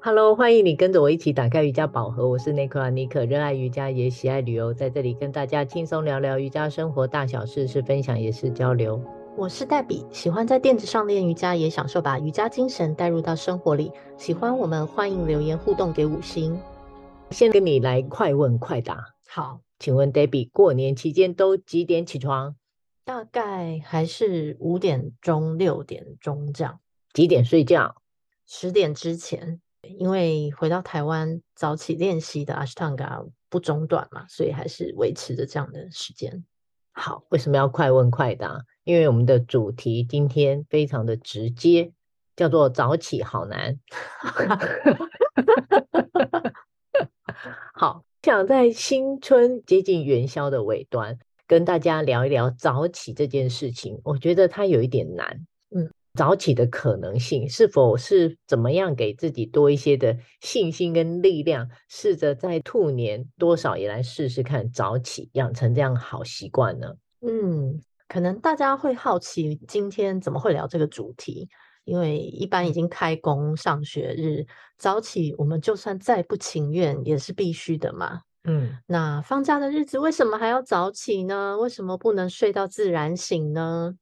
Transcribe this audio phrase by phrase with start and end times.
[0.00, 2.28] Hello，欢迎你跟着我一起打开瑜伽宝盒。
[2.28, 9.02] 我是内克拉妮可，热爱瑜伽也喜爱旅游，在这里跟大家轻松聊聊瑜伽生活大小事，是分享也是交流。
[9.36, 13.90] 我是黛比，喜欢在垫子上练瑜伽，也享受把瑜伽精神带入到生活里。
[14.16, 16.56] 喜欢我们，欢迎留言互动给五星。
[17.32, 19.04] 先跟你来快问快答。
[19.26, 22.54] 好，请问黛比过年期间都几点起床？
[23.04, 26.78] 大概还是五点钟、六点钟这样。
[27.12, 27.96] 几点睡觉？
[28.46, 36.44] 十点之前，因为回到台湾早起练习的阿斯汤加不中断嘛，所以还是维持着这样的时间。
[36.92, 38.60] 好，为什么要快问快答？
[38.84, 41.92] 因为我们的主题今天非常的直接，
[42.34, 43.78] 叫做早起好难。
[47.72, 51.18] 好，想在新春接近元宵的尾端。
[51.46, 55.46] 跟大家聊一聊早起这件事情，我觉得它有一点难。
[55.70, 66.88] 嗯，早起的可能性是否是怎么样给自己多一些的信心跟力量，试着在兔年多少也来试试看早起，养成这样好习惯呢？
[67.20, 71.48] 嗯，可能大家会好奇今天怎么会聊这个主题，
[71.84, 74.44] 因为一般已经开工上学日，
[74.76, 78.22] 早起我们就算再不情愿也是必须的嘛。
[78.42, 81.56] 嗯，那放假的日子为什么还要早起呢？
[81.58, 83.94] 为什么不能睡到自然醒呢？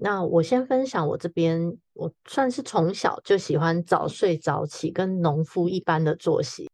[0.00, 6.70] 那我先分享我这边，我算是从小就喜欢早睡早起，跟农夫一般的作息。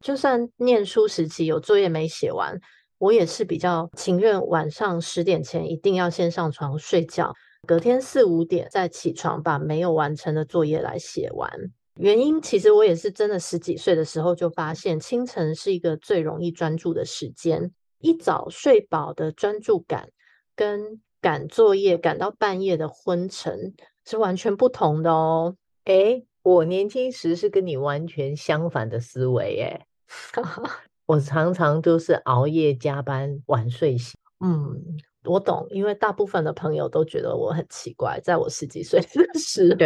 [0.00, 2.58] 就算念书时期有作业没写完，
[2.98, 7.34] 我也是比较情愿晚上十点前一定要先上床睡觉，
[7.66, 11.50] 隔天四五点再起床把没有完成的作业来写完。
[11.98, 17.72] 原因其实我也是真的十几岁的时候就发现，清晨是一个最容易专注的时间。
[17.98, 20.08] 一早睡饱的专注感，
[20.56, 25.56] 跟赶作业赶到半夜的昏沉是完全不同的哦。
[25.84, 29.86] 诶，我年轻时是跟你完全相反的思维耶，
[31.06, 34.14] 我常常都是熬夜加班晚睡醒。
[34.40, 34.98] 嗯。
[35.24, 39.76] 我懂，因为大部分的朋友都觉得我很奇怪，在我十几岁的时候，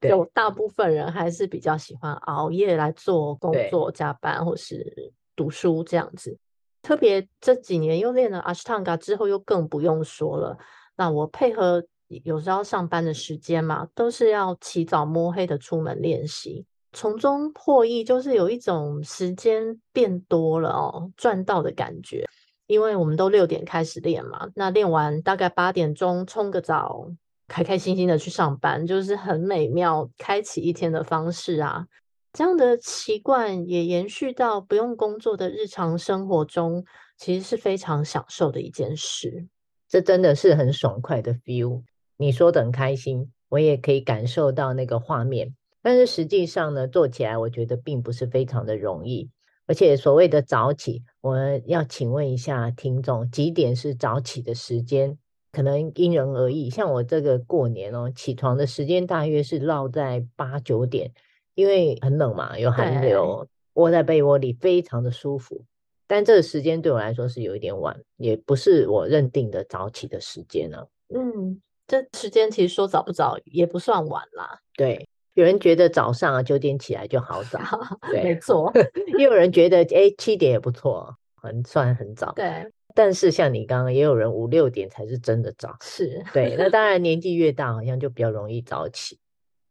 [0.00, 6.36] 对，有大部分人还是比较喜欢熬夜来做工作、加班或是读书这样子。
[6.82, 10.58] 特别这几年又练了阿斯汤加之后，又更不用说了。
[10.96, 11.84] 那我配合
[12.24, 22.28] 有时候上班的时间嘛，都是要起早摸黑的出门练习，从中获益就是有一种时间变多了哦，赚到的感觉。
[22.68, 27.06] 因为我们都六点开始练嘛，那练完大概八点钟冲个澡，
[27.46, 31.86] 开开心心的去上班，就是很美妙开启一天的方式啊。
[32.32, 36.82] 这样的习惯也延续到不用工作的日常生活中，
[37.18, 39.46] 其实是非常享受的一件事。
[39.92, 41.82] 这真的是很爽快的 feel。
[42.16, 45.54] 你说的很开心，我也可以感受到那个画面。
[45.82, 49.28] 但是实际上呢，做起来我觉得并不是非常的容易。
[49.66, 51.36] 而且所谓的早起，我
[51.66, 55.18] 要请问一下听众，几点是早起的时间？
[55.52, 56.70] 可能因人而异。
[56.70, 61.12] 像我这个过年哦，起床的时间大约是落在八九点，
[61.54, 65.66] 因为很冷嘛，有寒流，窝在被窝里非常的舒服。
[66.12, 70.86] 但这个时间对我来说是有一点晚，也不是我认定的早起的时间呢。
[71.08, 74.60] 嗯，这时间其实说早不早也不算晚啦。
[74.76, 75.08] 对。
[75.32, 77.58] 有人觉得早上啊九点起来就好早，
[78.12, 78.70] 对，没错。
[79.16, 82.30] 也有人觉得哎七点也不错，很算很早。
[82.32, 85.74] 对，但是像你刚刚，也有人五六点才是真的早。
[85.80, 86.56] 是，对。
[86.58, 89.18] 那当然年纪越大，好像就比较容易早起。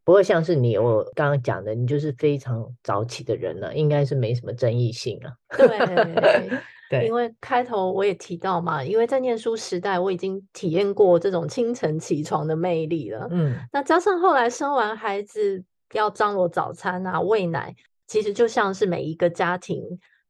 [0.04, 5.34] 不过像是你，我刚刚讲的，你就是非常早起的人了，应该是没什么争议性了。
[5.56, 6.60] 对。
[6.92, 13.26] 对，因为开头我也提到嘛，因为在念书时代，我已经体验过这种清晨起床的魅力了。
[13.30, 15.64] 嗯，那加上后来生完孩子
[15.94, 17.74] 要张罗早餐啊、喂奶，
[18.06, 19.82] 其实就像是每一个家庭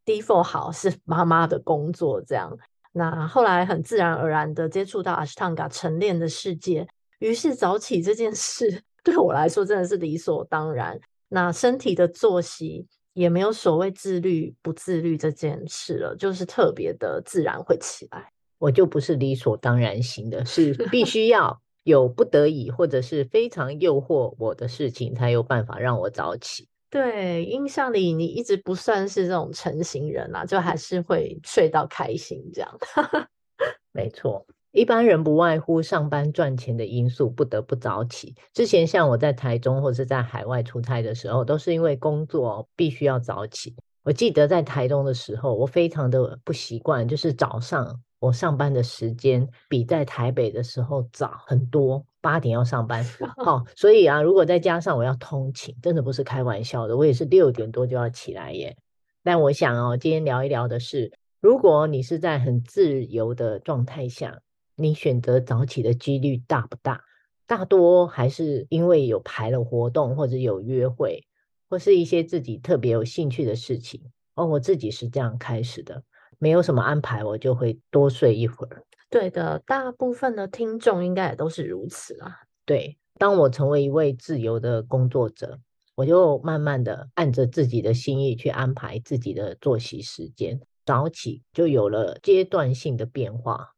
[0.06, 2.56] default 好是 妈妈的工作这样。
[2.92, 6.86] 那后来很自然而然的接触到阿斯汤加晨练的世界，
[7.18, 11.00] 于是早起这件事对我来说真的是理所当然。
[11.28, 12.86] 那身体的作息。
[13.14, 18.32] 也没有所谓自律不自律这件事了，就是特别的自然会起来。
[18.56, 26.66] 我就不是理所当然型的，是 必须要有不得已或者是非常诱惑我的事情，才有办法让我早起。
[26.88, 32.78] 对，印象里你一直不算是这种成型人啊，就还是会睡到开心这样。
[33.92, 34.46] 没错。
[34.72, 38.34] 一般人不外乎上班赚钱的因素，不得不早起。
[38.54, 43.74] 之前像我在台中或是在海外出差的时候，都是因为工作必须要早起。
[44.02, 52.04] 我记得在台东的时候，我非常的不习惯，就是早上我上班的时间比在台北的时候早很多。
[52.22, 53.04] 八点要上班，
[53.44, 58.76] 好、哦，所以啊，如果再加上我要通勤，真的不是开玩笑的，我也是六点多就要起来耶。
[59.24, 64.38] 但我想哦，今天聊一聊的是，如果你是在很自由的状态下，
[64.82, 67.02] 你选择早起的几率大不大？
[67.46, 71.26] 大多还是因为有排了活动，或者有约会，
[71.68, 74.00] 或是一些自己特别有兴趣的事情。
[74.34, 76.02] 哦，我自己是这样开始的，
[76.38, 78.82] 没有什么安排，我就会多睡一会儿。
[79.10, 82.34] 对的，大部分的听众应该也都是如此啊。
[82.64, 85.60] 对，当我成为一位自由的工作者，
[85.94, 93.71] 我就慢慢的按着自己的心意去安排自己的作息时间，早起就有了阶段性的变化。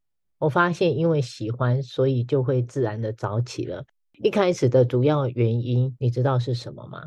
[0.45, 3.83] 我发现，因为喜欢，所以就会自然的早起了。
[4.23, 7.01] 一开始的主要原因，你知道是什么吗？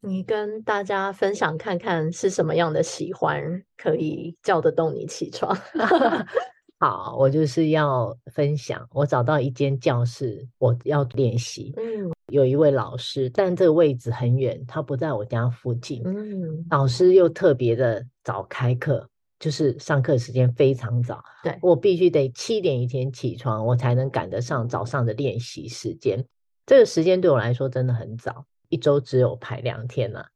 [0.00, 5.56] 你跟大家分享看看是什么样的喜欢，可以叫得动你起床。
[6.78, 11.72] 好，我就是要分享，我找到一间教室，我要练习。
[11.76, 16.00] 嗯，有一位老师，但这个位置很远，他不在我家附近。
[16.04, 19.08] 嗯，老师又特别的早开课。
[19.44, 26.24] 就是上课时间非常早，对，我必须得七点以前起床，我才能赶得上早上的练习时间。
[26.64, 30.26] 这个时间对我来说真的很早，一周只有排两天了，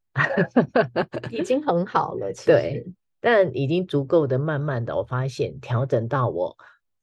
[1.30, 2.30] 已 经很好了。
[2.34, 2.86] 其实对，
[3.18, 6.54] 但已经足够的，慢慢的我发现调整到我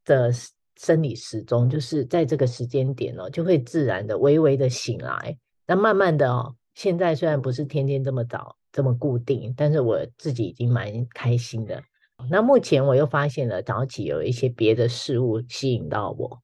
[0.06, 0.32] 的
[0.80, 5.36] 生理时钟，就是在这个时间点哦，就会自然的微微的醒来。
[5.66, 11.82] 那慢慢的哦，现在虽然不是天天这么早这么固定，但是我自己已经蛮开心的。
[12.30, 16.42] 那目前我又发现了早起有一些别的事物吸引到我，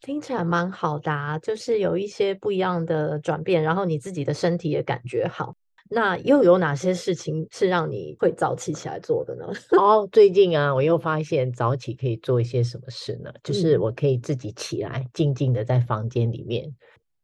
[0.00, 5.54] 听起来蛮好的啊，就是有一些不一样的转变，然后你自己的身体也感觉好。
[5.88, 9.46] 那又有哪些事情是让你会早起起来做的呢？
[9.78, 13.32] 哦，最近啊，我又发现早起可以做一些什么事呢？
[13.44, 16.74] 就是我可以自己起来，静静的在房间里面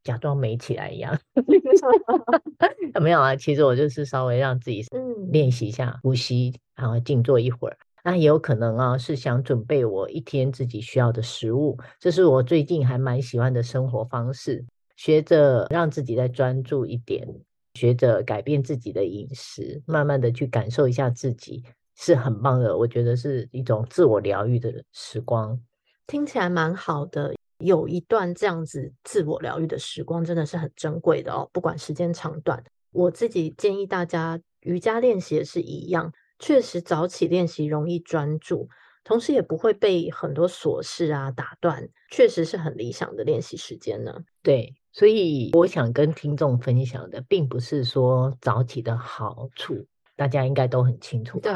[0.01, 1.19] 假装没起来一样。
[3.01, 4.85] 没有啊，其实我就是稍微让自己
[5.29, 6.53] 练习一下呼吸，
[6.83, 7.77] 然后静坐一会儿。
[8.03, 14.65] 那也有可能啊，是想准备我一天自己需要的食物，这是我最近还蛮喜欢的生活方式。
[14.97, 17.27] 学着让自己再专注一点，
[17.73, 21.63] 学着改变自己的饮食，慢慢的去感受一下自己，
[21.95, 22.77] 是很棒的。
[22.77, 25.57] 我觉得是一种自我疗愈的时光，
[26.05, 27.33] 听起来蛮好的。
[27.59, 32.61] 有一段这样子自我疗愈的时光，真的是很珍贵的哦，不管时间长短。
[32.91, 36.11] 我自己建议大家，瑜伽练习也是一样。
[36.45, 38.67] 确实早起练习容易专注，
[39.05, 44.13] 同时也不会被很多琐事啊打断，确实是很理想的练习时间呢。
[44.41, 49.87] 对，所以我想跟听众分享的，并不是说早起的好处，
[50.17, 51.39] 大家应该都很清楚。
[51.39, 51.53] 对，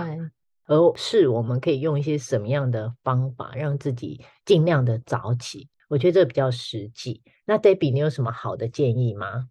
[0.67, 5.67] 而是我们可以用一些什么样的方法，让自己尽量的早起。
[5.89, 7.21] 我觉得这比较实际。
[7.43, 9.49] 那 Debbie，你有什么好的建议吗？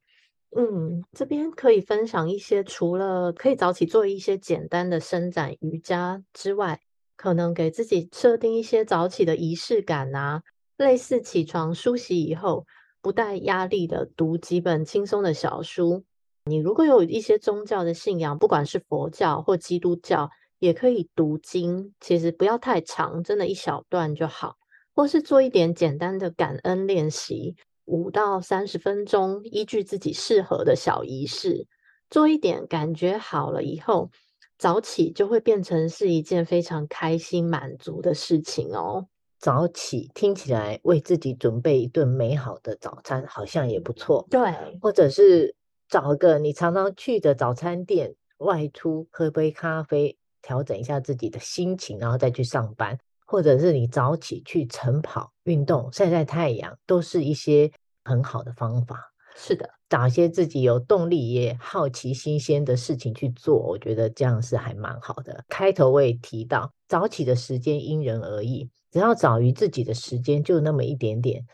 [0.58, 6.80] 嗯，这边可以分享一些，除了可以早起做一些简单的伸展瑜伽之外，
[7.14, 10.42] 可能给自己设定一些早起的仪式感啊，
[10.78, 12.66] 类似起床梳洗以后，
[13.02, 16.04] 不带压力的读几本轻松的小书。
[16.46, 24.56] 你如果有一些宗教的信仰，不管是佛教或基督教，也可以读经，其实不要太长，真的一小段就好，
[24.94, 27.56] 或是做一点简单的感恩练习。
[27.87, 31.66] 五到三十分钟，依据自己适合的小仪式
[32.11, 34.11] 做一点，感觉好了以后，
[34.59, 39.07] 早起就会变成是一件非常开心满足的事情哦。
[39.38, 44.26] 早起听起来为自己准备一顿美好的早餐，好像也不错。
[44.31, 44.40] 对，
[44.81, 45.55] 或者是
[45.88, 52.99] 找个你常常去的早餐店，外出喝杯咖啡，调整一下自己的心情，然后再去上班。
[53.26, 57.71] 或者是你早起去晨跑、运动、晒晒太阳，都是一些
[58.04, 59.12] 很好的方法。
[59.38, 65.45] 是的，找一些自己有动力也好奇新鲜的事情去做，我觉得这样是还蛮好的。
[65.49, 71.45] 开头我也提到，早起的时间因人而异，只要早于自己的时间就那么一点点，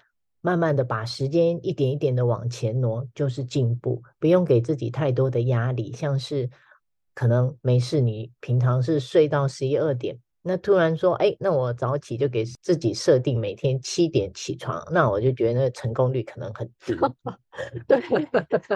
[0.43, 4.01] 慢慢的把时间一点一点的往前挪，就是进步。
[4.21, 6.49] 不用给自己太多的压力，像是
[7.15, 10.21] 可能没事，你平常是睡到十一二点。
[10.45, 16.97] 那突然说，哎，那我早起就给自己设定每天七点起床，那我就觉得那个成功率可能很低。
[17.87, 18.03] 对，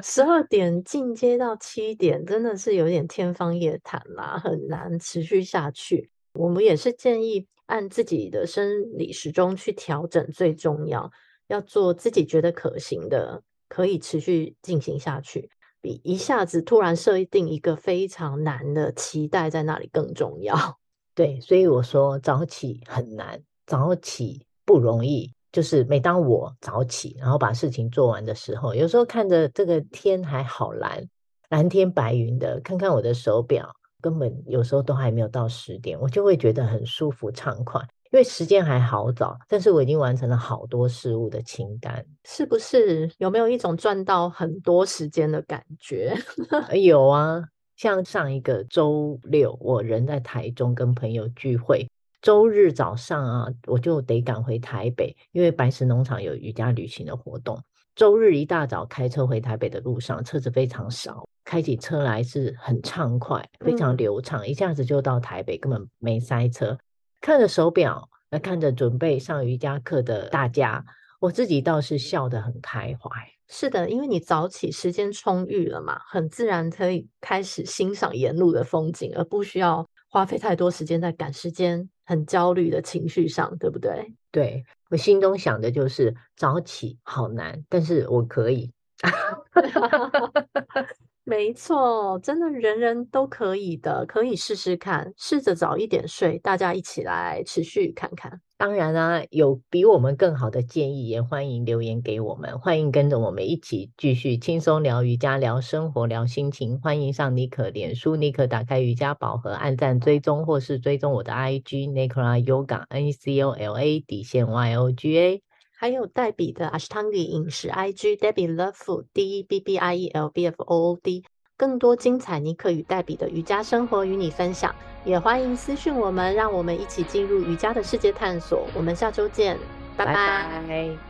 [0.03, 6.09] 十二点进阶到七点，真的是有点天方夜谭啦，很难持续下去。
[6.35, 11.11] 我们也是建议按自己的生理时钟去调整，最重要
[11.49, 20.79] 要做自己觉得可行的，可以持续进行下去，比一下子突然设定一个非常难的期待在那里更重要。
[21.17, 31.03] 对，所以我说早起很难，早起不容易，就是每当我早起，然后把事情做完的时候，有时候看着这个天还好蓝，
[31.49, 33.67] 蓝天白云的，看看我的手表，
[34.03, 37.81] 根本有时候都还没有到十点，我就会觉得很舒服畅快，
[38.13, 43.11] 因为时间还好早，但是我已经完成了好多事物的清单，是不是？
[43.17, 46.15] 有没有一种赚到很多时间的感觉？
[46.79, 47.43] 有啊，
[47.77, 51.87] 像上一个周六，我人在台中跟朋友聚会。
[52.23, 57.63] 周日早上啊，我就得赶回台北，因为白石农场有瑜伽旅行的活动。
[57.95, 66.77] 周日一大早开车回台北的路上，车子非常少，开起车来是很畅快，非常流畅，嗯、一下子就到台北，根本没塞车。
[67.21, 70.85] 看着手表，那看着准备上瑜伽课的大家，
[71.21, 73.11] 我自己倒是笑得很开怀。
[73.49, 81.89] 是的，因为你早起，时间充裕了嘛，很自然可以开始欣赏沿路的风景，而不需要花费太多时间在赶时间。
[82.09, 84.15] 很焦虑的情绪上，对不对？
[84.31, 88.73] 对，我心中想的就是早起好难，但是我可以。
[91.29, 98.41] 没错，真的人人都可以的，可以试试看，试着早一点睡，大家一起来持续看看。
[98.57, 102.57] 当然啊，有比我们更好的建议，也欢迎留言给我们。
[102.61, 106.81] 欢迎跟着我们一起继续轻松聊瑜伽、聊生活、聊心情。
[106.81, 115.43] 欢迎上妮可脸书，妮可打开瑜伽宝盒，按赞追踪，或是追踪我的 IG Nicola Yoga N E C O L A 底线 Y O G A。
[115.87, 120.61] 还有黛比的 Ashtangi 饮食 IG Debbie Love Food D E B B I E L B F
[120.65, 121.23] O O D。
[121.57, 124.75] 更多精彩，尼克与黛比的瑜伽生活与你分享，
[125.05, 128.67] 也欢迎私讯我们，让我们一起进入瑜伽的世界探索。
[128.75, 129.57] 我们下周见，
[129.97, 130.15] 拜拜。
[130.15, 131.06] 拜拜。